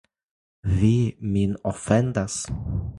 [0.79, 0.89] Vi
[1.37, 2.43] min ofendas!